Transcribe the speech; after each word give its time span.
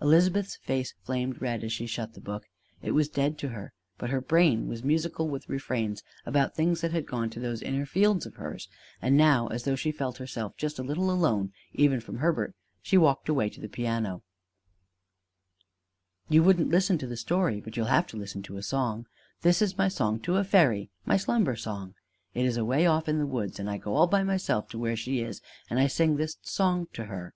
Elizabeth's 0.00 0.56
face 0.56 0.94
flamed 1.02 1.42
red 1.42 1.62
as 1.62 1.70
she 1.70 1.86
shut 1.86 2.14
the 2.14 2.20
book. 2.22 2.46
It 2.80 2.92
was 2.92 3.10
dead 3.10 3.36
to 3.40 3.48
her; 3.50 3.74
but 3.98 4.08
her 4.08 4.22
brain 4.22 4.68
was 4.68 4.82
musical 4.82 5.28
with 5.28 5.50
refrains 5.50 6.02
about 6.24 6.54
things 6.54 6.80
that 6.80 6.92
had 6.92 7.04
gone 7.04 7.28
to 7.28 7.40
those 7.40 7.60
inner 7.60 7.84
Fields 7.84 8.24
of 8.24 8.36
hers; 8.36 8.70
and 9.02 9.18
now 9.18 9.48
as 9.48 9.64
though 9.64 9.76
she 9.76 9.92
felt 9.92 10.16
herself 10.16 10.56
just 10.56 10.78
a 10.78 10.82
little 10.82 11.10
alone 11.10 11.52
even 11.74 12.00
from 12.00 12.20
Herbert 12.20 12.54
she 12.80 12.96
walked 12.96 13.28
away 13.28 13.50
to 13.50 13.60
the 13.60 13.68
piano: 13.68 14.22
"You 16.30 16.42
wouldn't 16.42 16.70
listen 16.70 16.96
to 16.96 17.06
the 17.06 17.18
story, 17.18 17.60
but 17.60 17.76
you'll 17.76 17.84
have 17.84 18.06
to 18.06 18.16
listen 18.16 18.40
to 18.44 18.56
a 18.56 18.62
song! 18.62 19.06
This 19.42 19.60
is 19.60 19.76
my 19.76 19.88
song 19.88 20.20
to 20.20 20.36
a 20.36 20.42
Fairy 20.56 20.88
my 21.04 21.18
slumber 21.18 21.54
song! 21.54 21.94
It 22.32 22.46
is 22.46 22.56
away 22.56 22.86
off 22.86 23.10
in 23.10 23.18
the 23.18 23.26
woods, 23.26 23.60
and 23.60 23.68
I 23.68 23.76
go 23.76 23.94
all 23.94 24.06
by 24.06 24.22
myself 24.22 24.70
to 24.70 24.78
where 24.78 24.96
she 24.96 25.20
is, 25.20 25.42
and 25.68 25.78
I 25.78 25.86
sing 25.86 26.16
this 26.16 26.38
song 26.40 26.86
to 26.94 27.04
her." 27.04 27.34